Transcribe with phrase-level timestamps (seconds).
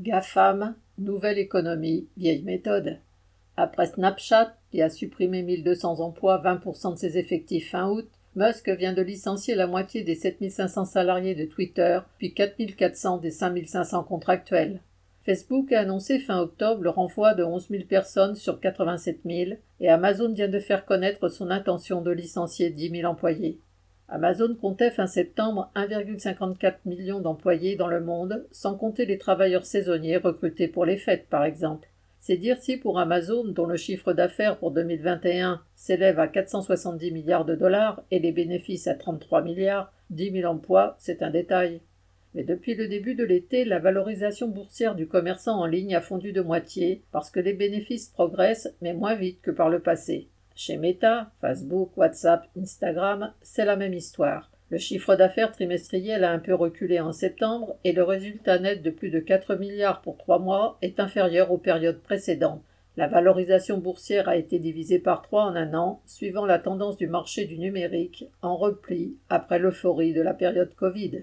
[0.00, 2.98] GAFAM, nouvelle économie, vieille méthode.
[3.56, 8.92] Après Snapchat, qui a supprimé 1200 emplois, 20% de ses effectifs fin août, Musk vient
[8.92, 14.82] de licencier la moitié des 7500 salariés de Twitter, puis 4400 des 5500 contractuels.
[15.24, 19.88] Facebook a annoncé fin octobre le renvoi de 11 000 personnes sur 87 000 et
[19.88, 23.58] Amazon vient de faire connaître son intention de licencier 10 000 employés.
[24.10, 30.16] Amazon comptait fin septembre 1,54 million d'employés dans le monde, sans compter les travailleurs saisonniers
[30.16, 31.88] recrutés pour les fêtes par exemple.
[32.18, 37.44] C'est dire si pour Amazon, dont le chiffre d'affaires pour 2021 s'élève à 470 milliards
[37.44, 41.82] de dollars et les bénéfices à 33 milliards, 10 000 emplois, c'est un détail.
[42.34, 46.32] Mais depuis le début de l'été, la valorisation boursière du commerçant en ligne a fondu
[46.32, 50.28] de moitié parce que les bénéfices progressent, mais moins vite que par le passé.
[50.60, 54.50] Chez Meta, Facebook, WhatsApp, Instagram, c'est la même histoire.
[54.70, 58.90] Le chiffre d'affaires trimestriel a un peu reculé en septembre et le résultat net de
[58.90, 62.64] plus de 4 milliards pour trois mois est inférieur aux périodes précédentes.
[62.96, 67.06] La valorisation boursière a été divisée par trois en un an, suivant la tendance du
[67.06, 71.22] marché du numérique, en repli après l'euphorie de la période Covid.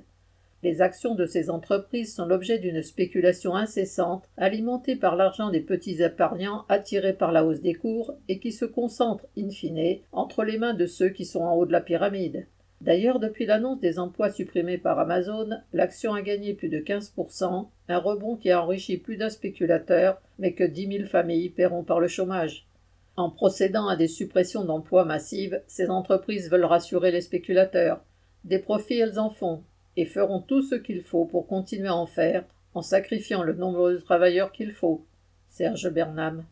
[0.65, 6.01] Les actions de ces entreprises sont l'objet d'une spéculation incessante, alimentée par l'argent des petits
[6.01, 10.57] épargnants attirés par la hausse des cours et qui se concentre, in fine, entre les
[10.57, 12.47] mains de ceux qui sont en haut de la pyramide.
[12.81, 17.97] D'ailleurs, depuis l'annonce des emplois supprimés par Amazon, l'action a gagné plus de 15%, un
[17.99, 22.07] rebond qui a enrichi plus d'un spéculateur, mais que 10 000 familles paieront par le
[22.07, 22.67] chômage.
[23.17, 28.03] En procédant à des suppressions d'emplois massives, ces entreprises veulent rassurer les spéculateurs.
[28.45, 29.61] Des profits, elles en font,
[29.97, 32.43] et feront tout ce qu'il faut pour continuer à en faire,
[32.73, 35.05] en sacrifiant le nombre de travailleurs qu'il faut.
[35.47, 36.43] Serge Bernam.